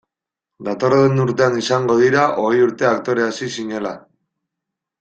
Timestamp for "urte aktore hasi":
2.69-3.53